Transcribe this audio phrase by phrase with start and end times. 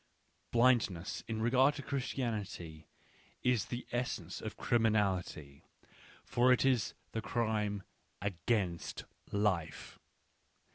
[0.49, 2.87] Blind n ess in regar d to^ Christianity
[3.43, 7.83] is the essence of cHminality^—for it is the crime
[8.19, 9.99] against life.